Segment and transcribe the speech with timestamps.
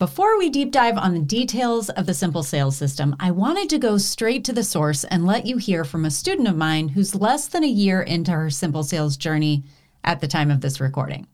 [0.00, 3.78] Before we deep dive on the details of the Simple Sales System, I wanted to
[3.78, 7.14] go straight to the source and let you hear from a student of mine who's
[7.14, 9.62] less than a year into her Simple Sales journey
[10.02, 11.26] at the time of this recording.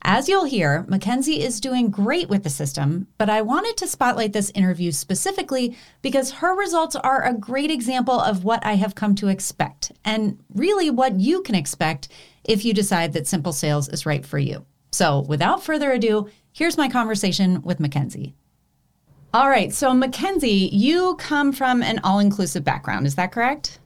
[0.00, 4.32] As you'll hear, Mackenzie is doing great with the system, but I wanted to spotlight
[4.32, 9.14] this interview specifically because her results are a great example of what I have come
[9.16, 12.08] to expect and really what you can expect
[12.44, 14.64] if you decide that Simple Sales is right for you.
[14.90, 18.34] So, without further ado, here's my conversation with Mackenzie.
[19.34, 23.78] All right, so Mackenzie, you come from an all inclusive background, is that correct?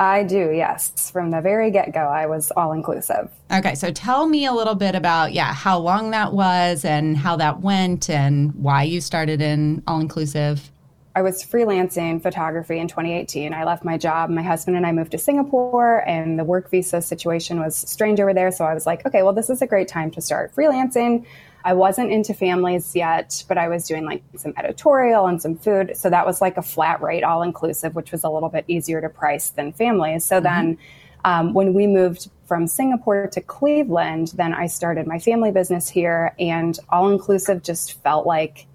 [0.00, 1.10] I do, yes.
[1.10, 3.30] From the very get go, I was all inclusive.
[3.52, 7.36] Okay, so tell me a little bit about, yeah, how long that was and how
[7.36, 10.70] that went and why you started in all inclusive.
[11.14, 13.52] I was freelancing photography in 2018.
[13.52, 14.30] I left my job.
[14.30, 18.32] My husband and I moved to Singapore, and the work visa situation was strange over
[18.32, 18.50] there.
[18.50, 21.26] So I was like, okay, well, this is a great time to start freelancing.
[21.64, 25.96] I wasn't into families yet, but I was doing like some editorial and some food.
[25.96, 29.00] So that was like a flat rate, all inclusive, which was a little bit easier
[29.00, 30.24] to price than families.
[30.24, 30.44] So mm-hmm.
[30.44, 30.78] then
[31.24, 36.34] um, when we moved from Singapore to Cleveland, then I started my family business here,
[36.38, 38.66] and all inclusive just felt like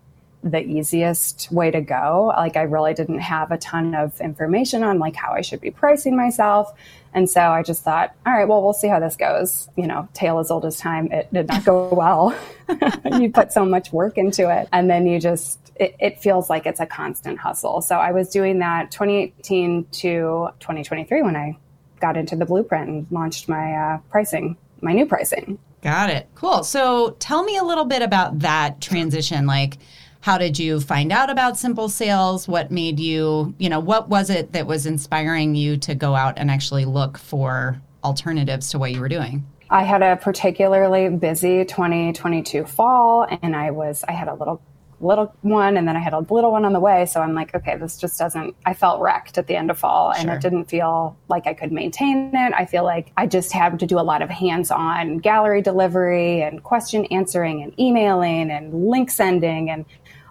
[0.44, 2.34] the easiest way to go.
[2.36, 5.72] Like I really didn't have a ton of information on like how I should be
[5.72, 6.74] pricing myself.
[7.14, 9.70] And so I just thought, all right, well, we'll see how this goes.
[9.76, 11.12] You know, tale as old as time.
[11.12, 12.38] It did not go well.
[13.20, 14.70] you put so much work into it.
[14.72, 17.82] And then you just, it, it, feels like it's a constant hustle.
[17.82, 21.58] So I was doing that 2018 to 2023 when I
[22.00, 25.58] got into the blueprint and launched my uh, pricing, my new pricing.
[25.82, 26.28] Got it.
[26.36, 26.64] Cool.
[26.64, 29.46] So tell me a little bit about that transition.
[29.46, 29.78] Like,
[30.22, 32.48] how did you find out about simple sales?
[32.48, 36.38] What made you you know what was it that was inspiring you to go out
[36.38, 39.45] and actually look for alternatives to what you were doing?
[39.70, 44.62] I had a particularly busy 2022 fall and i was i had a little
[45.00, 47.53] little one and then i had a little one on the way so i'm like
[47.53, 50.66] okay this just doesn't i felt wrecked at the end of fall and it didn't
[50.66, 54.02] feel like i could maintain it i feel like i just had to do a
[54.02, 59.86] lot of hands-on gallery delivery and question answering and emailing and link sending and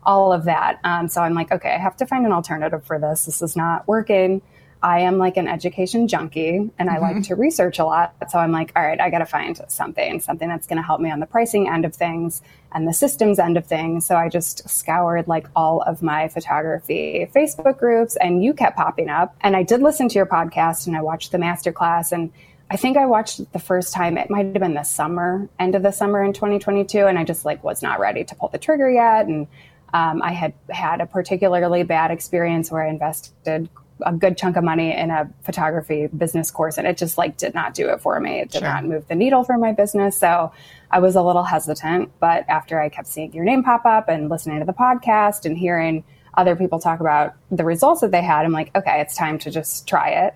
[0.06, 0.78] all of that.
[0.84, 3.26] Um, so I'm like, okay, I have to find an alternative for this.
[3.26, 4.40] This is not working.
[4.82, 7.02] I am like an education junkie and I mm-hmm.
[7.02, 8.14] like to research a lot.
[8.30, 11.00] So I'm like, all right, I got to find something, something that's going to help
[11.00, 12.42] me on the pricing end of things
[12.72, 14.06] and the systems end of things.
[14.06, 19.08] So I just scoured like all of my photography Facebook groups and you kept popping
[19.08, 19.34] up.
[19.40, 22.32] And I did listen to your podcast and I watched the masterclass and
[22.70, 24.18] I think I watched it the first time.
[24.18, 27.44] It might have been the summer, end of the summer in 2022, and I just
[27.44, 29.26] like was not ready to pull the trigger yet.
[29.26, 29.46] And
[29.94, 33.68] um, I had had a particularly bad experience where I invested
[34.02, 37.54] a good chunk of money in a photography business course and it just like did
[37.54, 38.40] not do it for me.
[38.40, 38.68] It did sure.
[38.68, 40.18] not move the needle for my business.
[40.18, 40.52] So
[40.90, 42.12] I was a little hesitant.
[42.20, 45.56] But after I kept seeing your name pop up and listening to the podcast and
[45.56, 46.04] hearing
[46.34, 49.50] other people talk about the results that they had, I'm like, okay, it's time to
[49.50, 50.34] just try it.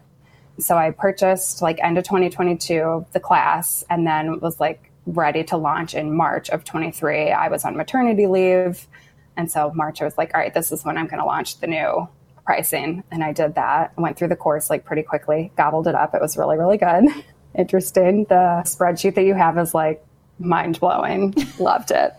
[0.59, 5.56] So I purchased like end of 2022 the class and then was like ready to
[5.56, 7.31] launch in March of 23.
[7.31, 8.87] I was on maternity leave.
[9.37, 11.60] And so March, I was like, all right, this is when I'm going to launch
[11.60, 12.09] the new
[12.50, 13.05] pricing.
[13.12, 13.93] And I did that.
[13.97, 16.16] I went through the course like pretty quickly, gobbled it up.
[16.16, 17.05] It was really, really good.
[17.56, 18.25] Interesting.
[18.25, 20.05] The spreadsheet that you have is like
[20.41, 21.33] mind blowing.
[21.61, 22.12] Loved it.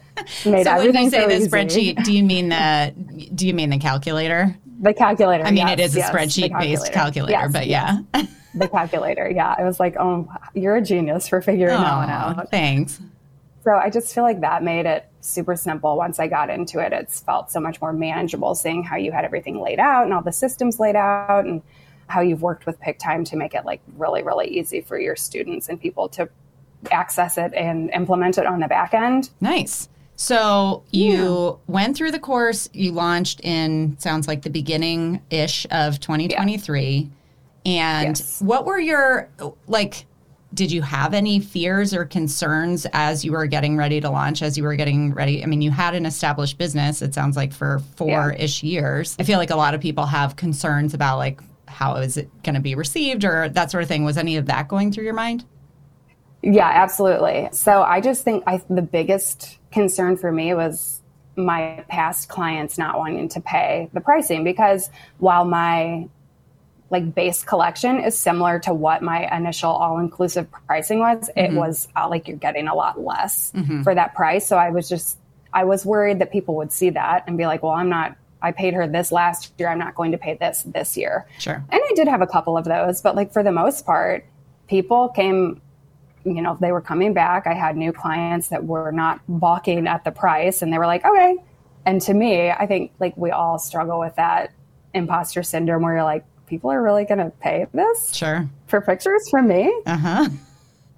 [0.46, 1.50] Made so when you say so the easy.
[1.50, 2.94] spreadsheet, do you mean the
[3.36, 4.56] do you mean the calculator?
[4.80, 5.44] The calculator.
[5.44, 8.00] I mean, yes, it is a yes, spreadsheet based calculator, yes, but yeah.
[8.56, 9.30] the calculator.
[9.30, 9.54] Yeah.
[9.58, 12.52] I was like, oh, you're a genius for figuring oh, that one out.
[12.52, 13.02] Thanks.
[13.64, 15.96] So I just feel like that made it super simple.
[15.96, 19.24] Once I got into it, it's felt so much more manageable seeing how you had
[19.24, 21.62] everything laid out and all the systems laid out and
[22.08, 25.70] how you've worked with Pic-Time to make it like really, really easy for your students
[25.70, 26.28] and people to
[26.92, 29.30] access it and implement it on the back end.
[29.40, 29.88] Nice.
[30.16, 31.52] So you yeah.
[31.68, 37.10] went through the course, you launched in sounds like the beginning ish of 2023.
[37.64, 37.70] Yeah.
[37.72, 38.42] And yes.
[38.42, 39.30] what were your
[39.68, 40.06] like
[40.54, 44.58] did you have any fears or concerns as you were getting ready to launch as
[44.58, 45.44] you were getting ready?
[45.44, 48.70] I mean you had an established business it sounds like for four-ish yeah.
[48.70, 49.16] years.
[49.20, 52.56] I feel like a lot of people have concerns about like how is it going
[52.56, 54.04] to be received or that sort of thing.
[54.04, 55.46] Was any of that going through your mind?
[56.42, 57.50] Yeah absolutely.
[57.52, 61.02] So i just think I, the biggest concern for me was
[61.38, 66.10] my past clients not wanting to pay the pricing because while my
[66.92, 71.30] like base collection is similar to what my initial all inclusive pricing was.
[71.30, 71.40] Mm-hmm.
[71.40, 73.82] It was uh, like you're getting a lot less mm-hmm.
[73.82, 74.46] for that price.
[74.46, 75.18] So I was just,
[75.54, 78.52] I was worried that people would see that and be like, well, I'm not, I
[78.52, 79.70] paid her this last year.
[79.70, 81.26] I'm not going to pay this this year.
[81.40, 81.64] Sure.
[81.70, 84.26] And I did have a couple of those, but like for the most part,
[84.68, 85.62] people came,
[86.26, 87.48] you know, they were coming back.
[87.48, 91.06] I had new clients that were not balking at the price and they were like,
[91.06, 91.38] okay,
[91.86, 94.52] And to me, I think like we all struggle with that
[94.94, 99.28] imposter syndrome where you're like, people are really going to pay this sure for pictures
[99.32, 99.74] from me.
[99.86, 100.30] Uh huh.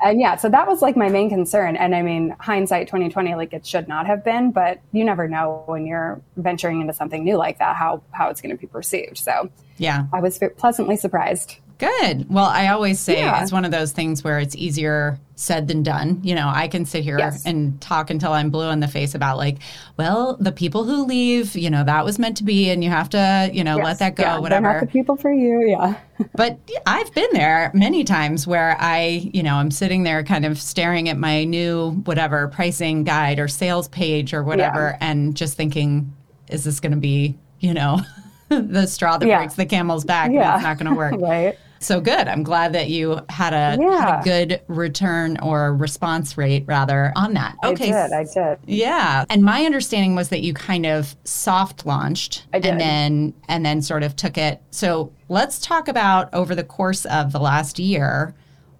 [0.01, 1.77] And yeah, so that was like my main concern.
[1.77, 5.63] And I mean, hindsight 2020, like it should not have been, but you never know
[5.67, 9.17] when you're venturing into something new like that, how, how it's going to be perceived.
[9.17, 11.57] So yeah, I was pleasantly surprised.
[11.83, 12.29] Good.
[12.29, 13.41] Well, I always say yeah.
[13.41, 16.19] it's one of those things where it's easier said than done.
[16.23, 17.45] You know, I can sit here yes.
[17.45, 19.57] and talk until I'm blue in the face about like,
[19.97, 23.09] well, the people who leave, you know, that was meant to be, and you have
[23.09, 23.83] to, you know, yes.
[23.83, 24.63] let that go, yeah, whatever.
[24.63, 25.99] They're not the people for you, yeah.
[26.35, 30.61] but I've been there many times where I, you know, I'm sitting there kind of
[30.61, 35.09] staring at my new whatever pricing guide or sales page or whatever, yeah.
[35.09, 36.13] and just thinking,
[36.47, 37.99] is this going to be, you know?
[38.49, 40.31] the straw that breaks the camel's back.
[40.31, 40.55] Yeah.
[40.55, 41.15] It's not going to work.
[41.19, 41.57] right.
[41.83, 42.27] So good.
[42.27, 43.99] I'm glad that you had a, yeah.
[43.99, 47.55] had a good return or response rate rather on that.
[47.63, 47.91] Okay.
[47.91, 48.13] I did.
[48.13, 48.59] I did.
[48.65, 49.25] Yeah.
[49.29, 54.03] And my understanding was that you kind of soft launched and then and then sort
[54.03, 54.61] of took it.
[54.71, 58.33] So let's talk about over the course of the last year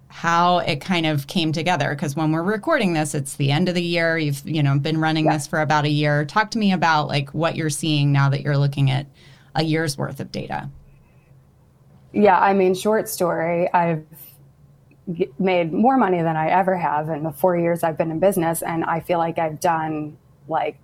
[0.07, 3.73] how it kind of came together because when we're recording this it's the end of
[3.73, 5.33] the year you've you know been running yeah.
[5.33, 8.41] this for about a year talk to me about like what you're seeing now that
[8.41, 9.07] you're looking at
[9.55, 10.69] a year's worth of data
[12.13, 14.05] yeah, I mean, short story, I've
[15.37, 18.61] made more money than I ever have in the four years I've been in business.
[18.61, 20.17] And I feel like I've done
[20.47, 20.77] like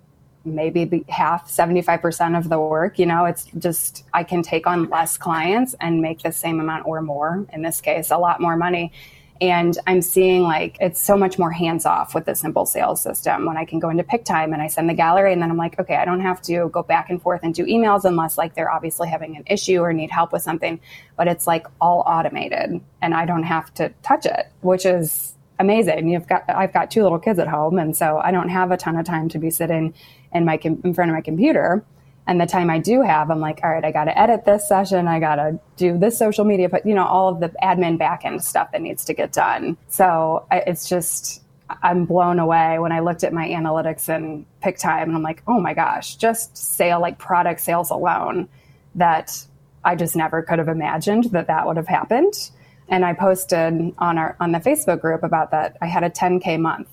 [0.43, 2.97] maybe half, 75% of the work.
[2.99, 6.85] You know, it's just, I can take on less clients and make the same amount
[6.85, 8.91] or more, in this case, a lot more money.
[9.41, 13.45] And I'm seeing like it's so much more hands off with the simple sales system
[13.45, 15.79] when I can go into Pic-Time and I send the gallery and then I'm like,
[15.79, 18.71] okay, I don't have to go back and forth and do emails unless like they're
[18.71, 20.79] obviously having an issue or need help with something.
[21.15, 26.09] But it's like all automated and I don't have to touch it, which is amazing.
[26.09, 28.77] You've got I've got two little kids at home and so I don't have a
[28.77, 29.93] ton of time to be sitting
[30.33, 31.85] in my in front of my computer.
[32.29, 34.67] And the time I do have, I'm like, all right, I got to edit this
[34.69, 35.07] session.
[35.07, 38.43] I got to do this social media, but you know, all of the admin backend
[38.43, 39.77] stuff that needs to get done.
[39.87, 41.41] So I, it's just,
[41.81, 45.59] I'm blown away when I looked at my analytics and Pic-Time and I'm like, oh
[45.59, 48.47] my gosh, just sale, like product sales alone
[48.93, 49.43] that
[49.83, 52.51] I just never could have imagined that that would have happened.
[52.89, 55.77] And I posted on our, on the Facebook group about that.
[55.81, 56.89] I had a 10K month.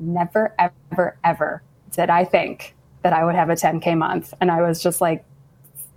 [0.00, 4.34] Never, ever, ever did I think that I would have a 10K month.
[4.40, 5.24] And I was just like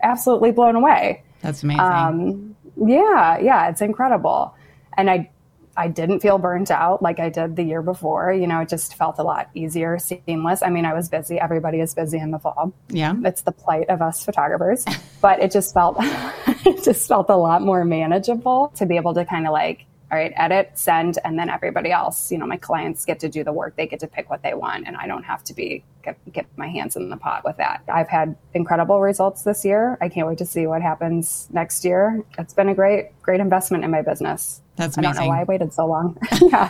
[0.01, 1.23] absolutely blown away.
[1.41, 1.81] That's amazing.
[1.81, 4.55] Um, yeah, yeah, it's incredible.
[4.95, 5.29] And I,
[5.75, 8.31] I didn't feel burnt out like I did the year before.
[8.31, 10.61] You know, it just felt a lot easier, seamless.
[10.61, 11.39] I mean, I was busy.
[11.39, 12.73] Everybody is busy in the fall.
[12.89, 13.15] Yeah.
[13.23, 14.85] It's the plight of us photographers.
[15.21, 15.97] but it just felt
[16.65, 20.19] it just felt a lot more manageable to be able to kind of like all
[20.19, 23.51] right, edit, send, and then everybody else, you know, my clients get to do the
[23.51, 23.75] work.
[23.75, 26.45] They get to pick what they want, and I don't have to be get, get
[26.55, 27.81] my hands in the pot with that.
[27.91, 29.97] I've had incredible results this year.
[30.01, 32.23] I can't wait to see what happens next year.
[32.37, 34.61] It's been a great, great investment in my business.
[34.75, 35.09] That's amazing.
[35.09, 36.15] I don't know why I waited so long.
[36.41, 36.69] yeah.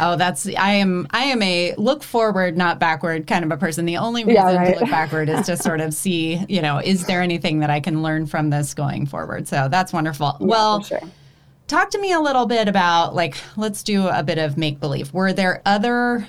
[0.00, 3.84] oh, that's I am I am a look forward, not backward kind of a person.
[3.84, 4.74] The only reason yeah, right.
[4.74, 7.80] to look backward is to sort of see, you know, is there anything that I
[7.80, 9.46] can learn from this going forward?
[9.46, 10.38] So that's wonderful.
[10.40, 11.00] Yeah, well, sure
[11.66, 15.12] talk to me a little bit about like let's do a bit of make believe
[15.12, 16.26] were there other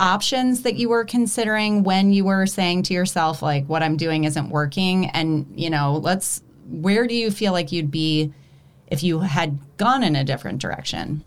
[0.00, 4.24] options that you were considering when you were saying to yourself like what i'm doing
[4.24, 5.06] isn't working?
[5.10, 8.32] And you know let's where do you feel like you'd be
[8.86, 11.24] if you had gone in a different direction?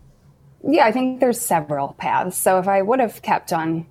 [0.68, 2.36] Yeah i think there's several paths.
[2.36, 3.86] So if i would have kept on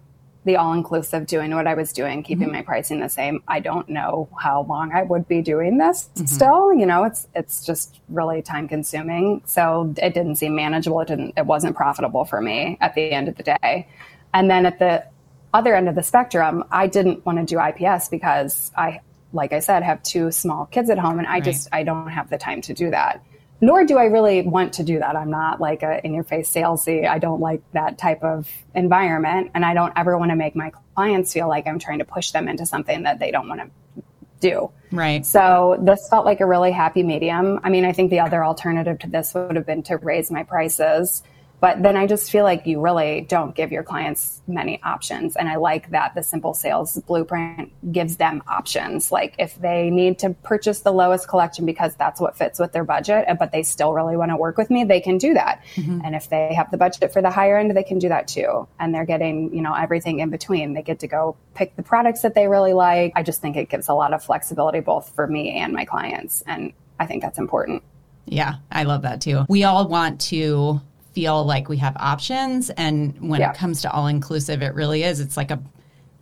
[0.46, 2.58] the all inclusive doing what I was doing, keeping mm-hmm.
[2.58, 3.44] my pricing the same.
[3.48, 6.26] I don't know how long I would be doing this mm-hmm.
[6.28, 6.74] still.
[6.74, 9.42] You know, it's it's just really time consuming.
[9.46, 11.02] So it didn't seem manageable.
[11.02, 13.88] It didn't it wasn't profitable for me at the end of the day.
[14.34, 15.06] And then at the
[15.54, 19.02] other end of the spectrum, I didn't want to do IPS because I
[19.34, 21.44] like I said, have two small kids at home and I right.
[21.44, 23.22] just I don't have the time to do that
[23.62, 25.16] nor do I really want to do that.
[25.16, 27.08] I'm not like a in your face salesy.
[27.08, 29.52] I don't like that type of environment.
[29.56, 32.32] And I don't ever want to make my clients feel like I'm trying to push
[32.32, 34.04] them into something that they don't want to
[34.40, 34.72] do.
[34.92, 35.26] Right.
[35.26, 37.60] So this felt like a really happy medium.
[37.64, 40.44] I mean, I think the other alternative to this would have been to raise my
[40.44, 41.24] prices
[41.66, 45.36] but then I just feel like you really don't give your clients many options.
[45.36, 49.12] And I like that the simple sales blueprint gives them options.
[49.12, 52.84] Like if they need to purchase the lowest collection because that's what fits with their
[52.84, 55.64] budget, but they still really want to work with me, they can do that.
[55.74, 56.02] Mm-hmm.
[56.06, 58.68] And if they have the budget for the higher end, they can do that too.
[58.80, 60.74] And they're getting, you know, everything in between.
[60.74, 63.12] They get to go pick the products that they really like.
[63.16, 66.44] I just think it gives a lot of flexibility both for me and my clients.
[66.46, 67.82] And I think that's important.
[68.28, 69.46] Yeah, I love that too.
[69.50, 70.80] We all want to
[71.16, 73.50] feel like we have options and when yeah.
[73.52, 75.60] it comes to all inclusive it really is it's like a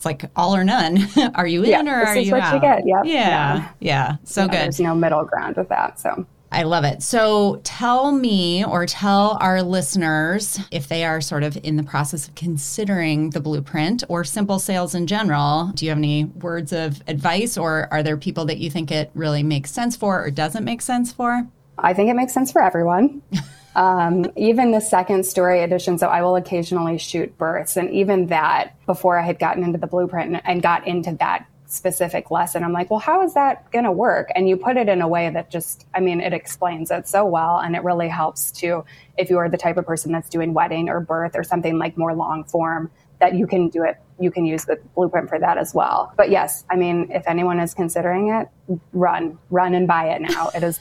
[0.04, 1.08] it's like all or none.
[1.36, 2.62] are you in yeah, or are you out?
[2.62, 3.06] You yep.
[3.06, 4.16] Yeah, yeah, yeah.
[4.26, 4.60] So good.
[4.60, 5.98] There's no middle ground with that.
[5.98, 7.02] So I love it.
[7.02, 12.28] So tell me or tell our listeners if they are sort of in the process
[12.28, 15.72] of considering the blueprint or simple sales in general.
[15.74, 19.10] Do you have any words of advice or are there people that you think it
[19.16, 21.48] really makes sense for or doesn't make sense for?
[21.78, 23.22] I think it makes sense for everyone.
[23.76, 27.78] um, even the second story edition, so I will occasionally shoot births.
[27.78, 32.30] And even that, before I had gotten into the blueprint and got into that specific
[32.30, 32.64] lesson.
[32.64, 34.30] I'm like, well, how is that going to work?
[34.36, 37.26] And you put it in a way that just, I mean, it explains it so
[37.26, 37.58] well.
[37.58, 38.86] And it really helps to,
[39.18, 41.98] if you are the type of person that's doing wedding or birth or something like
[41.98, 45.58] more long form, that you can do it, you can use the blueprint for that
[45.58, 46.14] as well.
[46.16, 48.50] But yes, I mean, if anyone is considering it,
[48.92, 50.52] run, run and buy it now.
[50.54, 50.80] It is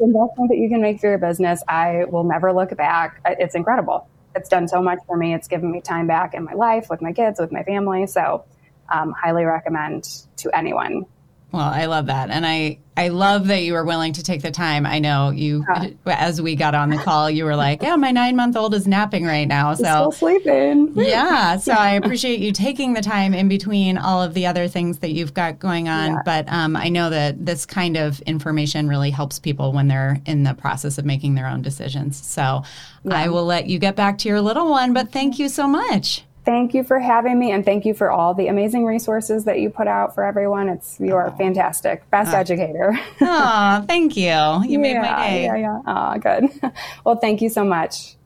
[0.00, 1.62] investment that you can make for your business.
[1.68, 3.20] I will never look back.
[3.26, 4.08] It's incredible.
[4.34, 5.34] It's done so much for me.
[5.34, 8.06] It's given me time back in my life with my kids, with my family.
[8.06, 8.44] So
[8.92, 10.04] um, highly recommend
[10.38, 11.06] to anyone.
[11.54, 12.30] Well, I love that.
[12.30, 14.84] And I, I love that you were willing to take the time.
[14.84, 15.64] I know you,
[16.04, 18.88] as we got on the call, you were like, yeah, my nine month old is
[18.88, 19.72] napping right now.
[19.74, 20.92] So, still sleeping.
[20.96, 21.56] Yeah.
[21.58, 25.12] So I appreciate you taking the time in between all of the other things that
[25.12, 26.14] you've got going on.
[26.14, 26.22] Yeah.
[26.24, 30.42] But um, I know that this kind of information really helps people when they're in
[30.42, 32.16] the process of making their own decisions.
[32.16, 32.64] So
[33.04, 33.14] yeah.
[33.14, 36.24] I will let you get back to your little one, but thank you so much.
[36.44, 39.70] Thank you for having me and thank you for all the amazing resources that you
[39.70, 40.68] put out for everyone.
[40.68, 41.36] It's you are oh.
[41.36, 42.08] fantastic.
[42.10, 42.98] Best educator.
[43.22, 44.24] oh, thank you.
[44.24, 45.44] You yeah, made my day.
[45.44, 45.80] Yeah, yeah.
[45.86, 46.72] Oh, good.
[47.04, 48.16] well, thank you so much.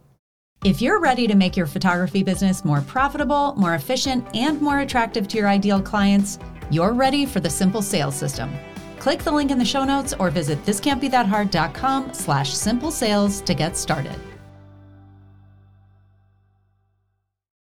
[0.65, 5.29] If you're ready to make your photography business more profitable, more efficient, and more attractive
[5.29, 8.53] to your ideal clients, you're ready for the simple sales system.
[8.99, 13.77] Click the link in the show notes or visit thiscantbethathard.com slash simple sales to get
[13.77, 14.17] started.